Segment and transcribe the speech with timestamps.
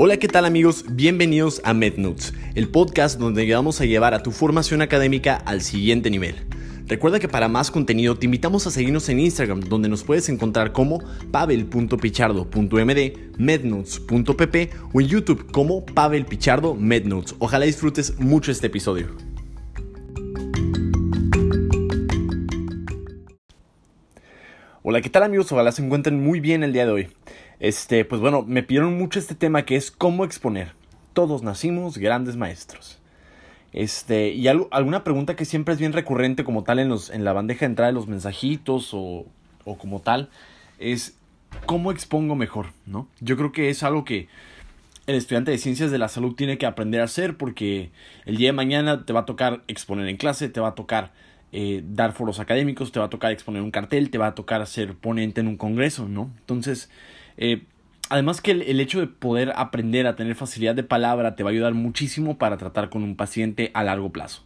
[0.00, 0.84] Hola, ¿qué tal amigos?
[0.88, 6.08] Bienvenidos a MedNotes, el podcast donde vamos a llevar a tu formación académica al siguiente
[6.08, 6.36] nivel.
[6.86, 10.70] Recuerda que para más contenido te invitamos a seguirnos en Instagram, donde nos puedes encontrar
[10.70, 11.02] como
[11.32, 17.34] pavel.pichardo.md, mednotes.pp o en YouTube como Pavel Pichardo Mednotes.
[17.40, 19.08] Ojalá disfrutes mucho este episodio.
[24.84, 25.50] Hola, ¿qué tal amigos?
[25.50, 27.08] Ojalá se encuentren muy bien el día de hoy.
[27.60, 30.72] Este, pues bueno, me pidieron mucho este tema que es cómo exponer.
[31.12, 32.98] Todos nacimos grandes maestros.
[33.72, 37.32] Este, y alguna pregunta que siempre es bien recurrente como tal en, los, en la
[37.32, 39.26] bandeja de entrada de los mensajitos o,
[39.64, 40.30] o como tal,
[40.78, 41.18] es
[41.66, 43.08] cómo expongo mejor, ¿no?
[43.20, 44.28] Yo creo que es algo que
[45.06, 47.90] el estudiante de ciencias de la salud tiene que aprender a hacer porque
[48.24, 51.12] el día de mañana te va a tocar exponer en clase, te va a tocar
[51.52, 54.66] eh, dar foros académicos, te va a tocar exponer un cartel, te va a tocar
[54.66, 56.30] ser ponente en un congreso, ¿no?
[56.40, 56.90] Entonces,
[57.36, 57.62] eh,
[58.10, 61.52] además que el, hecho de poder aprender a tener facilidad de palabra te va a
[61.52, 64.44] ayudar muchísimo para tratar con un paciente a largo plazo.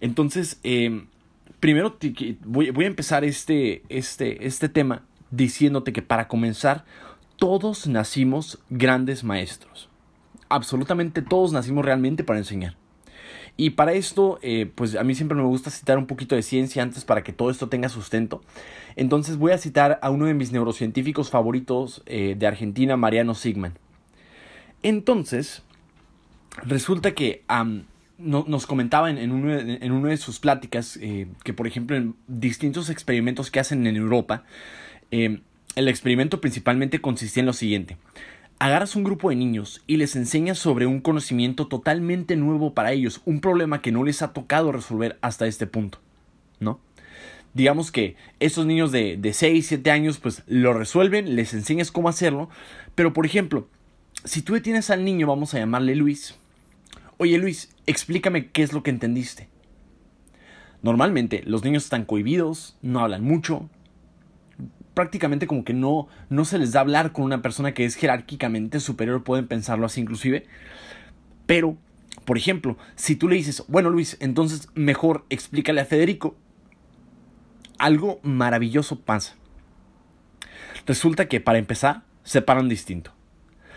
[0.00, 1.04] Entonces, eh,
[1.58, 1.96] primero
[2.44, 6.84] voy, voy, a empezar este, este, este tema diciéndote que para comenzar,
[7.36, 9.88] todos nacimos grandes maestros.
[10.48, 12.76] Absolutamente todos nacimos realmente para enseñar.
[13.60, 16.82] Y para esto, eh, pues a mí siempre me gusta citar un poquito de ciencia
[16.82, 18.40] antes para que todo esto tenga sustento.
[18.96, 23.74] Entonces voy a citar a uno de mis neurocientíficos favoritos eh, de Argentina, Mariano Sigman.
[24.82, 25.62] Entonces,
[26.62, 27.44] resulta que
[28.16, 32.14] nos comentaba en, uno de, en, una de sus pláticas eh, que, por ejemplo, en
[32.28, 34.44] distintos experimentos que hacen en Europa,
[35.10, 35.42] el
[35.76, 37.98] experimento principalmente consistía en lo siguiente
[38.60, 43.22] agarras un grupo de niños y les enseñas sobre un conocimiento totalmente nuevo para ellos,
[43.24, 45.98] un problema que no les ha tocado resolver hasta este punto,
[46.60, 46.78] ¿no?
[47.54, 52.10] Digamos que estos niños de, de 6, 7 años pues lo resuelven, les enseñas cómo
[52.10, 52.50] hacerlo,
[52.94, 53.66] pero por ejemplo,
[54.24, 56.36] si tú detienes al niño, vamos a llamarle Luis,
[57.16, 59.48] oye Luis, explícame qué es lo que entendiste.
[60.82, 63.70] Normalmente los niños están cohibidos, no hablan mucho,
[65.00, 68.80] prácticamente como que no, no se les da hablar con una persona que es jerárquicamente
[68.80, 70.44] superior, pueden pensarlo así inclusive.
[71.46, 71.78] Pero,
[72.26, 76.36] por ejemplo, si tú le dices, bueno Luis, entonces mejor explícale a Federico,
[77.78, 79.36] algo maravilloso pasa.
[80.84, 83.12] Resulta que para empezar, se paran distinto.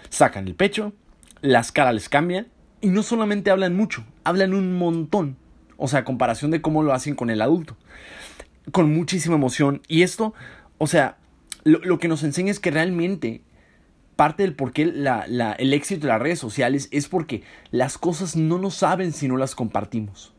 [0.10, 0.92] Sacan el pecho,
[1.40, 2.50] las caras les cambian
[2.82, 5.38] y no solamente hablan mucho, hablan un montón.
[5.78, 7.78] O sea, a comparación de cómo lo hacen con el adulto.
[8.74, 9.82] Con muchísima emoción.
[9.88, 10.34] Y esto
[10.84, 11.16] o sea,
[11.64, 13.42] lo, que nos enseña es que realmente
[14.18, 18.58] parte del por qué el éxito de las redes sociales es porque las cosas no
[18.58, 20.34] nos saben si no las compartimos,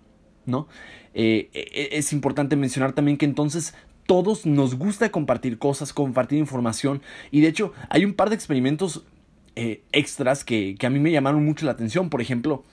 [0.45, 0.69] ¿no?
[1.15, 3.75] Eh, e, e, es importante mencionar también que entonces
[4.05, 7.01] todos nos gusta compartir cosas, compartir información
[7.31, 9.07] y de hecho hay un par de experimentos
[9.57, 12.11] eh, extras que, a mí me llamaron mucho la atención.
[12.11, 12.65] Por ejemplo,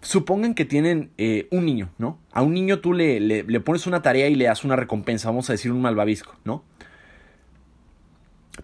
[0.00, 2.18] supongan que tienen eh, un niño, ¿no?
[2.32, 5.28] A un niño tú le, le, le, pones una tarea y le das una recompensa,
[5.28, 6.64] vamos a decir un malvavisco, ¿no?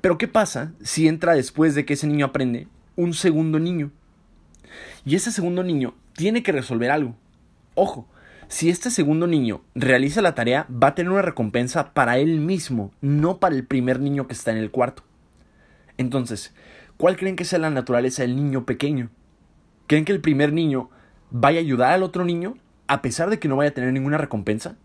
[0.00, 3.90] Pero ¿qué pasa si entra después de que ese niño aprende un segundo niño?
[5.04, 7.14] Y ese segundo niño tiene que resolver algo.
[7.74, 8.08] Ojo,
[8.48, 12.92] si este segundo niño realiza la tarea, va a tener una recompensa para él mismo,
[13.00, 15.02] no para el primer niño que está en el cuarto.
[15.96, 16.54] Entonces,
[16.96, 19.10] ¿cuál creen que sea la naturaleza del niño pequeño?
[19.86, 20.90] ¿Creen que el primer niño
[21.30, 22.56] vaya a ayudar al otro niño
[22.88, 24.76] a pesar de que no vaya a tener ninguna recompensa?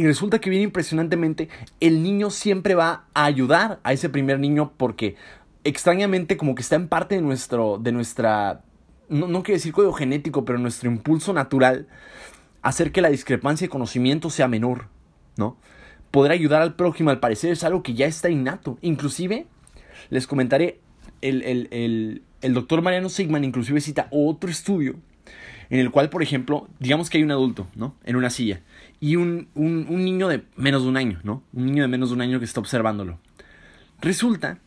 [0.00, 4.72] Y resulta que bien impresionantemente, el niño siempre va a ayudar a ese primer niño
[4.78, 5.14] porque
[5.62, 8.62] extrañamente como que está en parte de nuestro, de nuestra,
[9.10, 11.86] no, no quiero decir código genético, pero nuestro impulso natural,
[12.62, 14.86] hacer que la discrepancia de conocimiento sea menor,
[15.36, 15.58] ¿no?
[16.10, 18.78] Poder ayudar al prójimo, al parecer, es algo que ya está innato.
[18.80, 19.48] Inclusive,
[20.08, 20.80] les comentaré,
[21.20, 24.94] el, el, el, el doctor Mariano Sigman inclusive cita otro estudio
[25.70, 27.94] en el cual, por ejemplo, digamos que hay un adulto, ¿no?
[28.04, 28.60] En una silla
[29.00, 31.42] y un, un, un, niño de menos de un año, ¿no?
[31.52, 33.18] Un niño de menos de un año que está observándolo.
[34.00, 34.58] Resulta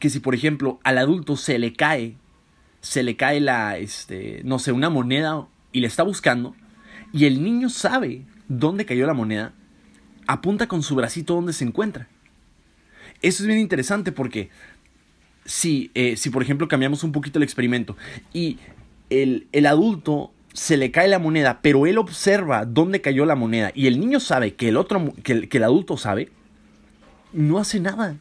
[0.00, 2.16] que si, por ejemplo, al adulto se le cae,
[2.80, 6.54] se le cae la, este, no sé, una moneda y le está buscando,
[7.12, 9.52] y el niño sabe dónde cayó la moneda,
[10.26, 12.08] apunta con su bracito donde se encuentra.
[13.22, 14.50] Eso es bien interesante porque
[15.44, 17.96] si, eh, si por ejemplo, cambiamos un poquito el experimento
[18.32, 18.58] y
[19.10, 23.72] el, el adulto se le cae la moneda, pero él observa dónde cayó la moneda
[23.74, 26.30] y el niño sabe que el otro que el, que el, adulto sabe,
[27.32, 28.16] no hace nada.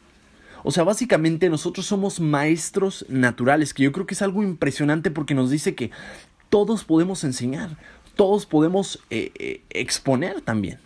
[0.64, 5.36] O sea, básicamente nosotros somos maestros naturales, que yo creo que es algo impresionante porque
[5.36, 5.92] nos dice que
[6.50, 7.78] todos podemos enseñar,
[8.16, 10.80] todos podemos eh, eh, exponer también.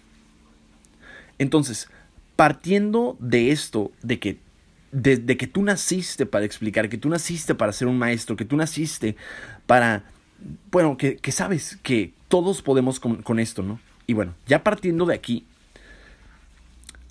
[1.39, 1.89] Entonces,
[2.35, 4.39] partiendo de esto, de que
[4.91, 8.55] de, que tú naciste para explicar, que tú naciste para ser un maestro, que tú
[8.55, 9.15] naciste
[9.65, 10.03] para,
[10.71, 13.79] bueno, que, sabes que todos podemos con, con esto, ¿no?
[14.05, 15.45] Y bueno, ya partiendo de aquí,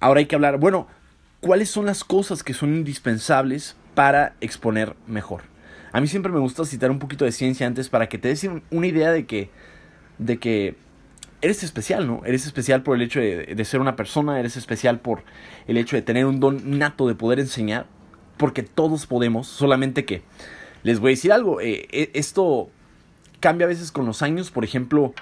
[0.01, 0.89] ahora hay que hablar, bueno,
[1.41, 5.43] ¿cuáles son las cosas que son indispensables para exponer mejor?
[5.93, 8.49] A mí siempre me gusta citar un poquito de ciencia antes para que te des
[8.71, 9.51] una idea de que,
[10.19, 10.75] de que
[11.47, 12.23] eres especial, ¿no?
[12.25, 15.23] Eres especial por el hecho de, ser una persona, eres especial por
[15.67, 17.87] el hecho de tener un don nato de poder enseñar,
[18.37, 20.23] porque todos podemos, solamente que
[20.83, 22.69] les voy a decir algo, eh, eh, esto
[23.41, 25.15] cambia a veces con los años, por ejemplo,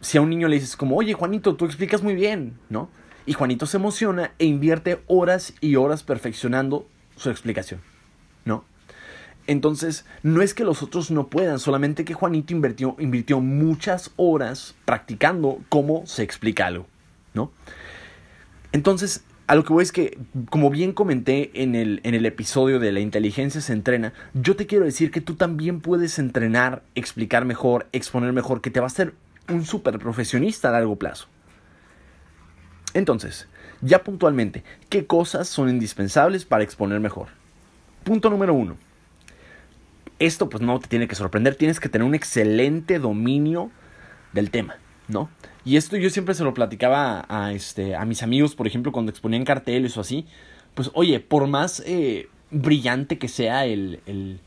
[0.00, 2.90] si a un niño le dices como, oye Juanito, tú explicas muy bien, ¿no?
[3.24, 6.86] Y Juanito se emociona e invierte horas y horas perfeccionando
[7.16, 7.80] su explicación.
[9.46, 15.58] Entonces, no es que los otros no puedan, solamente que Juanito invirtió, muchas horas practicando
[15.68, 16.86] cómo se explica algo,
[17.34, 17.50] ¿no?
[18.70, 20.16] Entonces, a lo que voy es que,
[20.48, 24.66] como bien comenté en el, en el episodio de la inteligencia se entrena, yo te
[24.66, 28.94] quiero decir que tú también puedes entrenar, explicar mejor, exponer mejor, que te va a
[28.94, 29.14] hacer
[29.48, 31.26] un super profesionista a largo plazo.
[32.94, 33.48] Entonces,
[33.80, 37.28] ya puntualmente, ¿qué cosas son indispensables para exponer mejor?
[38.04, 38.76] Punto número uno
[40.26, 43.70] esto pues no te tiene que sorprender, tienes que tener un excelente dominio
[44.32, 44.76] del tema,
[45.08, 45.28] ¿no?
[45.64, 49.10] Y esto yo siempre se lo platicaba a, este, a mis amigos, por ejemplo, cuando
[49.10, 50.26] exponían carteles o así,
[50.74, 54.40] pues oye, por más eh, brillante que sea el, el,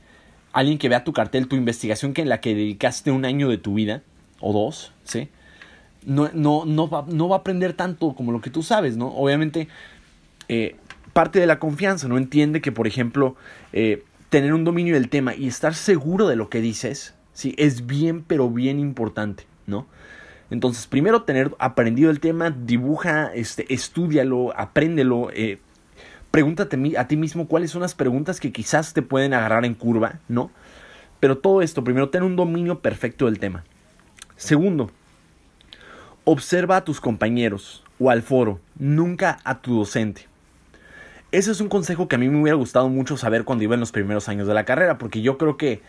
[0.51, 3.57] alguien que vea tu cartel, tu investigación que en la que dedicaste un año de
[3.57, 4.01] tu vida,
[4.39, 5.29] o dos, ¿sí?
[6.05, 9.07] No, no, no, va, no va a aprender tanto como lo que tú sabes, ¿no?
[9.07, 9.67] Obviamente,
[10.47, 10.75] eh,
[11.13, 12.17] parte de la confianza, ¿no?
[12.17, 13.35] Entiende que, por ejemplo,
[13.73, 17.53] eh, tener un dominio del tema y estar seguro de lo que dices, ¿sí?
[17.57, 19.87] Es bien, pero bien importante, ¿no?
[20.51, 25.59] Entonces, primero tener aprendido el tema, dibuja, este, estudialo, apréndelo, eh,
[26.31, 30.19] pregúntate a ti mismo cuáles son las preguntas que quizás te pueden agarrar en curva,
[30.27, 30.51] ¿no?
[31.19, 33.63] Pero todo esto, primero, tener un dominio perfecto del tema.
[34.35, 34.91] Segundo,
[36.25, 40.27] observa a tus compañeros o al foro, nunca a tu docente.
[41.35, 43.81] Ese es un consejo que a mí me hubiera gustado mucho saber cuando iba en
[43.81, 45.81] los primeros años de la carrera, porque yo creo que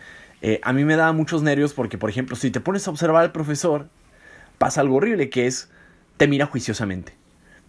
[0.43, 3.23] eh, a mí me daba muchos nervios porque, por ejemplo, si te pones a observar
[3.23, 3.87] al profesor,
[4.59, 5.71] pasa algo horrible, que es,
[6.17, 7.13] te mira juiciosamente.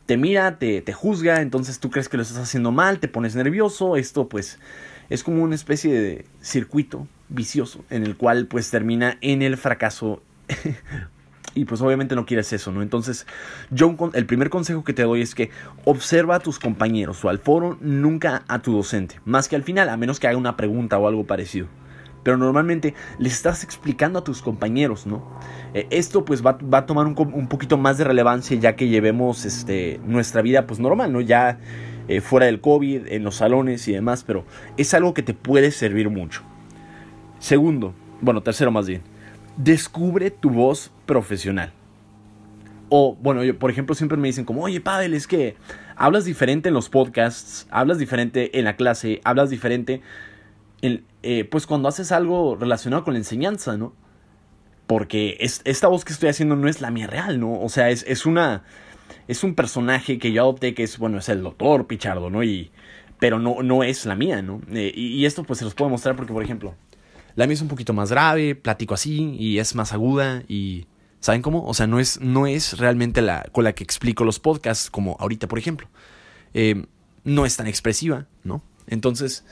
[0.07, 3.35] Te mira, te, te juzga, entonces tú crees que lo estás haciendo mal, te pones
[3.35, 4.57] nervioso, esto pues
[5.11, 10.23] es como una especie de circuito vicioso en el cual pues termina en el fracaso
[11.57, 12.81] y pues obviamente no quieres eso, ¿no?
[12.81, 13.25] Entonces,
[13.71, 15.49] yo el primer consejo que te doy es que
[15.85, 19.89] observa a tus compañeros o al foro, nunca a tu docente, más que al final,
[19.89, 21.67] a menos que haga una pregunta o algo parecido.
[22.23, 25.25] Pero normalmente les estás explicando a tus compañeros, ¿no?
[25.73, 29.99] Eh, esto pues va, a tomar un, poquito más de relevancia ya que llevemos este,
[30.05, 31.21] nuestra vida pues normal, ¿no?
[31.21, 31.59] Ya
[32.07, 34.45] eh, fuera del COVID, en los salones y demás, pero
[34.75, 36.43] es algo que te puede servir mucho.
[37.39, 39.01] Segundo, bueno, tercero más bien
[39.57, 41.73] descubre tu voz profesional.
[42.89, 45.55] O, bueno, por ejemplo, siempre me dicen como, oye, Pavel, es que
[45.95, 50.01] hablas diferente en los podcasts, hablas diferente en la clase, hablas diferente,
[50.81, 53.93] en, eh, pues cuando haces algo relacionado con la enseñanza, ¿no?
[54.85, 57.59] Porque es, esta voz que estoy haciendo no es la mía real, ¿no?
[57.59, 58.63] O sea, es, es una,
[59.27, 62.41] es un personaje que yo adopté que es, bueno, es el doctor Pichardo, ¿no?
[62.41, 62.71] Y,
[63.19, 64.61] pero no, no es la mía, ¿no?
[64.71, 66.75] Eh, y, y esto pues se los puedo mostrar porque, por ejemplo,
[67.35, 70.85] la mía es un poquito más grave, platico así y es más aguda y...
[71.19, 71.65] ¿Saben cómo?
[71.65, 75.17] O sea, no es, no es realmente la con la que explico los podcasts, como
[75.19, 75.87] ahorita, por ejemplo.
[76.53, 76.85] Eh,
[77.23, 78.61] no es tan expresiva, ¿no?
[78.87, 79.45] Entonces,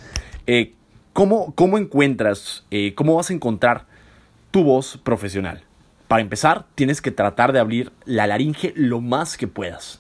[0.47, 0.73] eh,
[1.13, 3.85] ¿cómo, ¿cómo, encuentras, eh, cómo vas a encontrar
[4.51, 5.63] tu voz profesional?
[6.07, 9.99] Para empezar, tienes que tratar de abrir la laringe lo más que puedas.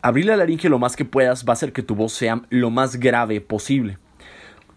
[0.00, 2.70] Abrir la laringe lo más que puedas va a hacer que tu voz sea lo
[2.70, 3.98] más grave posible.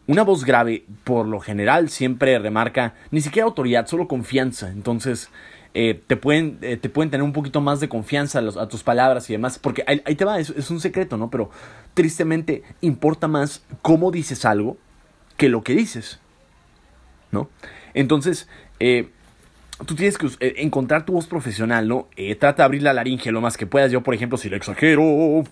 [0.08, 4.70] Una voz grave, por lo general, siempre remarca ni siquiera autoridad, solo confianza.
[4.72, 5.30] Entonces,
[5.74, 9.30] eh, te, pueden, eh, te pueden tener un poquito más de confianza a, tus palabras
[9.30, 9.60] y demás.
[9.60, 11.30] Porque ahí, te va, es, un secreto, ¿no?
[11.30, 11.50] Pero
[11.94, 14.78] tristemente importa más cómo dices algo
[15.38, 16.20] que lo que dices,
[17.32, 17.50] ¿no?
[17.94, 18.48] Entonces,
[18.80, 19.10] eh,
[19.86, 22.08] tú tienes que encontrar tu voz profesional, ¿no?
[22.40, 23.92] trata de abrir la laringe lo más que puedas.
[23.92, 25.44] Yo, por ejemplo, si lo exagero,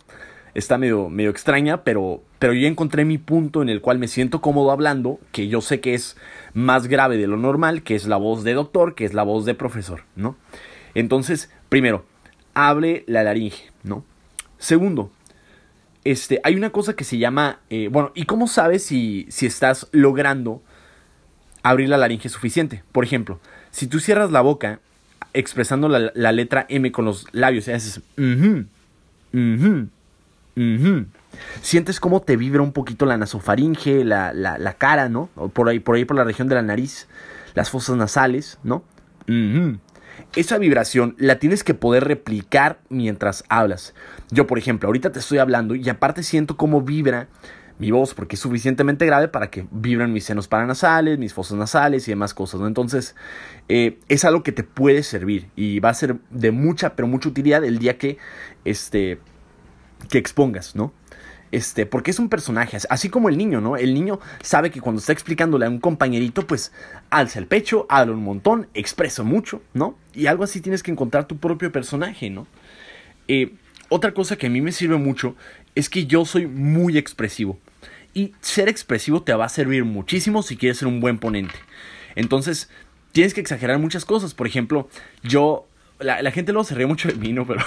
[0.56, 4.42] está medio, medio extraña, pero, pero yo encontré mi punto en el cual me siento
[4.42, 6.18] cómodo hablando, que yo sé que es
[6.54, 9.46] más grave de lo normal, que es la voz de doctor, que es la voz
[9.46, 10.38] de profesor, ¿no?
[10.96, 12.06] Entonces, primero,
[12.54, 14.06] hable la laringe, ¿no?
[14.58, 15.12] Segundo,
[16.06, 19.90] este, hay una cosa que se llama, eh, bueno, ¿y cómo sabes si, si estás
[19.92, 20.64] logrando
[21.64, 22.82] abrir la laringe suficiente?
[22.94, 24.80] Por ejemplo, si tú cierras la boca
[25.34, 28.02] expresando la, letra M con los labios y haces,
[31.62, 35.28] Sientes cómo te vibra un poquito la nasofaringe, la, la, la cara, ¿no?
[35.54, 37.08] Por ahí, por ahí, por la región de la nariz,
[37.54, 38.84] las fosas nasales, ¿no?
[40.36, 43.94] Esa vibración la tienes que poder replicar mientras hablas.
[44.32, 47.28] Yo, por ejemplo, ahorita te estoy hablando y aparte siento cómo vibra
[47.78, 52.08] mi voz porque es suficientemente grave para que vibren mis senos paranasales, mis fosas nasales
[52.08, 52.68] y demás cosas, ¿no?
[52.68, 53.16] Entonces,
[53.68, 57.28] eh, es algo que te puede servir y va a ser de mucha, pero mucha
[57.30, 58.18] utilidad el día que,
[58.64, 59.20] este,
[60.10, 60.94] que expongas, ¿no?
[61.52, 63.78] Este, porque es un personaje, así como el niño, ¿no?
[63.78, 66.74] El niño sabe que cuando está explicándole a un compañerito, pues
[67.10, 69.96] alza el pecho, habla un montón, expresa mucho, ¿no?
[70.14, 72.48] Y algo así tienes que encontrar tu propio personaje, ¿no?
[73.28, 73.54] Eh,
[73.90, 75.36] otra cosa que a mí me sirve mucho
[75.76, 77.60] es que yo soy muy expresivo.
[78.14, 81.56] Y ser expresivo te va a servir muchísimo si quieres ser un buen ponente.
[82.16, 82.70] Entonces,
[83.12, 84.34] tienes que exagerar muchas cosas.
[84.34, 84.90] Por ejemplo,
[85.22, 85.68] yo.
[86.00, 87.46] La, gente luego se ríe mucho de mí, ¿no?
[87.46, 87.64] Pero,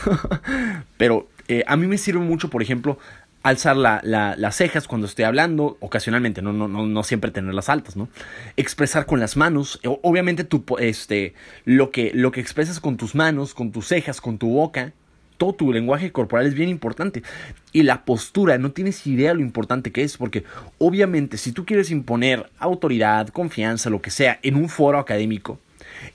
[0.99, 2.99] pero eh, a mí me sirve mucho, por ejemplo,
[3.43, 8.09] alzar las cejas cuando estoy hablando, ocasionalmente, no, no, no, no siempre tenerlas altas, ¿no?
[8.57, 10.47] Expresar con las manos, obviamente
[10.81, 14.93] este, lo, que, lo que expresas con tus manos, con tus cejas, con tu boca,
[15.39, 17.23] todo tu lenguaje corporal es bien importante.
[17.73, 20.45] Y la postura, no tienes idea lo importante que es, porque
[20.79, 25.61] obviamente si tú quieres imponer autoridad, confianza, lo que sea, en un foro académico,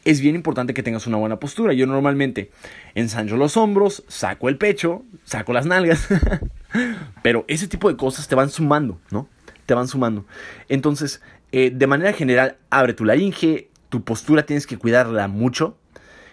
[0.06, 1.74] es bien importante que tengas una buena postura.
[1.74, 2.51] Yo normalmente
[2.96, 6.08] ensancho los hombros, saco el pecho, saco las nalgas,
[7.24, 9.27] pero ese tipo de cosas te van sumando, ¿no?
[9.65, 10.25] Te van sumando.
[10.70, 15.77] Entonces, eh, de manera general, abre tu laringe, tu postura tienes que cuidarla mucho,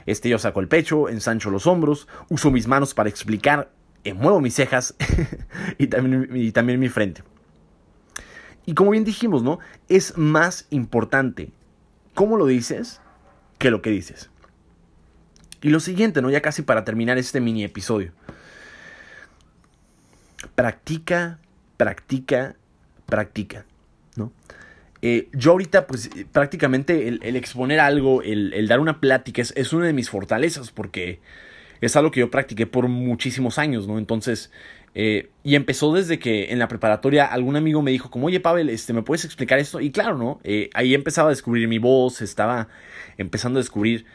[0.07, 3.71] este, yo saco el pecho, ensancho los hombros, uso mis manos para explicar,
[4.05, 4.95] eh, muevo mis cejas
[5.79, 7.23] y, también, y también mi frente.
[8.67, 9.59] Y como bien dijimos, ¿no?
[9.89, 11.53] Es más importante
[12.15, 13.01] cómo lo dices
[13.61, 14.31] que lo que dices.
[15.61, 16.31] Y lo siguiente, ¿no?
[16.31, 18.13] Ya casi para terminar este mini episodio.
[20.55, 21.39] Practica,
[21.77, 22.57] practica,
[23.05, 23.67] practica,
[24.17, 24.33] ¿no?
[25.03, 29.93] Eh, yo ahorita, pues prácticamente el, exponer algo, el, dar una plática es, una de
[29.93, 31.21] mis fortalezas porque
[31.83, 33.99] es algo que yo practiqué por muchísimos años, ¿no?
[33.99, 34.51] Entonces,
[34.95, 38.69] eh, y empezó desde que en la preparatoria algún amigo me dijo como, oye Pavel,
[38.69, 39.81] este, ¿me puedes explicar esto?
[39.81, 40.41] Y claro, ¿no?
[40.45, 42.69] Eh, ahí empezaba a descubrir mi voz, estaba
[43.17, 44.07] empezando a descubrir,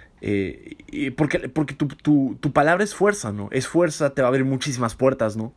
[1.15, 3.49] porque, porque tu, tu, tu, palabra es fuerza, ¿no?
[3.51, 5.53] Es fuerza, te va a abrir muchísimas puertas, ¿no?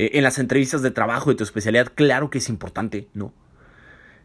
[0.00, 3.32] en las entrevistas de trabajo de tu especialidad, claro que es importante, ¿no?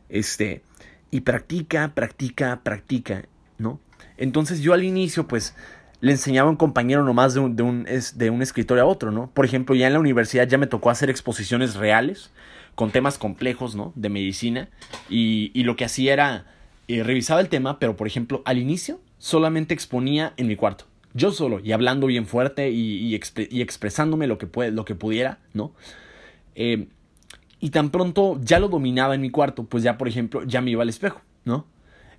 [0.07, 0.61] Este,
[1.09, 3.25] y practica, practica, practica,
[3.57, 3.79] ¿no?
[4.17, 5.55] Entonces yo al inicio, pues,
[6.03, 9.09] le enseñaba a un compañero nomás de un, de un, de un escritorio a otro,
[9.09, 9.31] ¿no?
[9.33, 12.29] Por ejemplo, ya en la universidad ya me tocó hacer exposiciones reales
[12.75, 13.93] con temas complejos, ¿no?
[13.95, 14.67] De medicina.
[15.09, 16.45] Y, y lo que hacía era,
[16.89, 20.87] eh, revisaba el tema, pero por ejemplo, al inicio solamente exponía en mi cuarto.
[21.13, 24.95] Yo solo, y hablando bien fuerte y, y, y expresándome lo que, puede, lo que
[24.95, 25.71] pudiera, ¿no?
[26.55, 26.89] Eh,
[27.61, 30.71] y tan pronto ya lo dominaba en mi cuarto, pues ya, por ejemplo, ya me
[30.71, 31.65] iba al espejo, ¿no?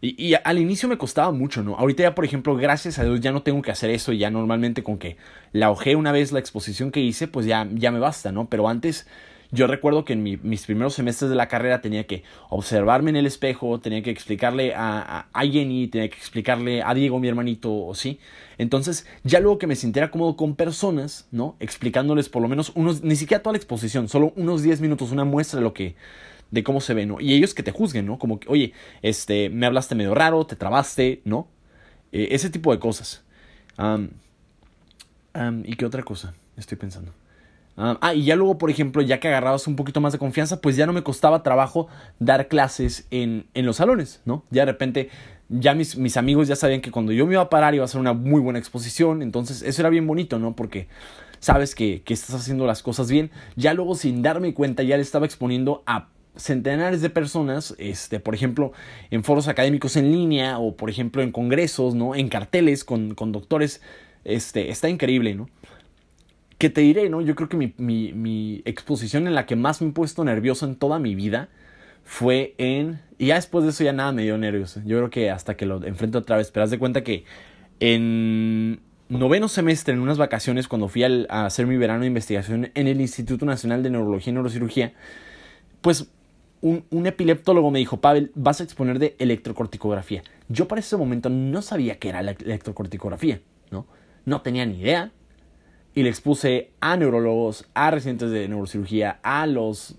[0.05, 1.77] Y, al inicio me costaba mucho, ¿no?
[1.77, 4.31] Ahorita ya, por ejemplo, gracias a Dios ya no tengo que hacer eso y ya
[4.31, 5.17] normalmente con que
[5.53, 8.49] la ojé una vez la exposición que hice, pues ya, ya me basta, ¿no?
[8.51, 9.07] Pero antes
[9.51, 13.25] yo recuerdo que en mis primeros semestres de la carrera tenía que observarme en el
[13.25, 18.19] espejo, tenía que explicarle a, a, Jenny, tenía que explicarle a Diego, mi hermanito, ¿sí?
[18.59, 21.57] Entonces, ya luego que me sintiera cómodo con personas, ¿no?
[21.61, 25.25] Explicándoles por lo menos unos, ni siquiera toda la exposición, solo unos 10 minutos, una
[25.25, 25.95] muestra de lo que,
[26.55, 27.21] de cómo se ve, ¿no?
[27.21, 28.19] Y ellos que te juzguen, ¿no?
[28.19, 31.49] Como que, oye, este, me hablaste medio raro, te trabaste, ¿no?
[32.13, 33.25] Eh, ese tipo de cosas.
[35.65, 36.33] ¿Y qué otra cosa?
[36.57, 37.13] Estoy pensando.
[37.77, 40.77] Ah, y ya luego, por ejemplo, ya que agarrabas un poquito más de confianza, pues
[40.77, 41.89] ya no me costaba trabajo
[42.21, 44.45] dar clases en, en los salones, ¿no?
[44.51, 45.11] Ya de repente,
[45.49, 47.89] ya mis, mis, amigos ya sabían que cuando yo me iba a parar iba a
[47.89, 50.55] ser una muy buena exposición, entonces eso era bien bonito, ¿no?
[50.55, 50.87] Porque
[51.41, 53.33] sabes que, que estás haciendo las cosas bien.
[53.57, 58.35] Ya luego, sin darme cuenta, ya le estaba exponiendo a centenares de personas, este, por
[58.35, 58.73] ejemplo,
[59.11, 62.15] en foros académicos en línea o, por ejemplo, en congresos, ¿no?
[62.15, 63.81] En carteles con, con doctores,
[64.25, 65.49] este, está increíble, ¿no?
[66.59, 67.21] que te diré, ¿no?
[67.21, 67.75] Yo creo que mi,
[68.13, 71.49] mi, exposición en la que más me he puesto nervioso en toda mi vida
[72.05, 73.01] fue en...
[73.19, 74.77] Y ya después de eso ya nada me dio nervios.
[74.85, 76.51] Yo creo que hasta que lo enfrento otra vez.
[76.51, 77.25] Pero haz de cuenta que
[77.81, 82.89] en noveno semestre, en unas vacaciones, cuando fui a hacer mi verano de investigación en
[82.89, 84.95] el Instituto Nacional de Neurología y Neurocirugía,
[85.81, 86.11] pues
[86.65, 90.23] un, epileptólogo me dijo, Pavel, vas a exponer de electrocorticografía.
[90.49, 93.41] Yo para ese momento no sabía qué era la electrocorticografía,
[93.71, 93.87] ¿no?
[94.25, 95.13] No tenía ni idea,
[95.95, 99.97] y le expuse a neurólogos, a residentes de neurocirugía, a los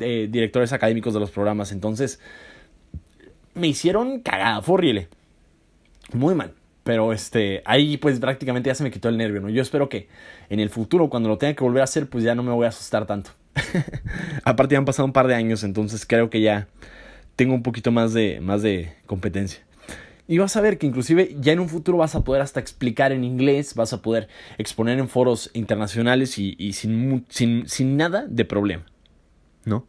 [0.00, 1.70] eh, directores académicos de los programas.
[1.70, 2.18] Entonces,
[3.54, 5.08] me hicieron cagada, fue.
[6.12, 6.54] Muy mal.
[6.82, 9.48] Pero este, ahí pues prácticamente ya se me quitó el nervio, ¿no?
[9.50, 10.08] Yo espero que
[10.50, 12.66] en el futuro, cuando lo tenga que volver a hacer, pues ya no me voy
[12.66, 13.30] a asustar tanto.
[14.44, 16.68] Aparte ya han pasado un par de años, entonces creo que ya
[17.36, 19.64] tengo un poquito más de, más de competencia.
[20.28, 23.12] Y vas a ver que inclusive ya en un futuro vas a poder hasta explicar
[23.12, 28.44] en inglés, vas a poder exponer en foros internacionales y, sin, sin, sin nada de
[28.44, 28.86] problema.
[29.64, 29.86] ¿No?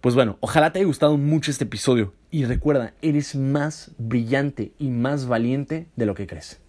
[0.00, 4.88] Pues bueno, ojalá te haya gustado mucho este episodio y recuerda, eres más brillante y
[4.88, 6.60] más valiente de lo que crees.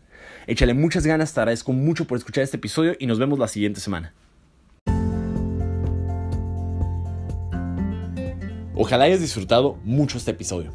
[0.47, 3.79] Échale muchas ganas, te agradezco mucho por escuchar este episodio y nos vemos la siguiente
[3.79, 4.13] semana.
[8.83, 10.71] Ojalá hayas disfrutado mucho este episodio.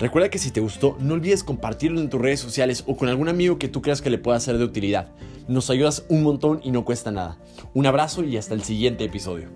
[0.00, 3.28] Recuerda que si te gustó, no olvides compartirlo en tus redes sociales o con algún
[3.28, 5.12] amigo que tú creas que le pueda ser de utilidad.
[5.46, 7.38] Nos ayudas un montón y no cuesta nada.
[7.72, 9.50] Un abrazo y hasta el siguiente episodio.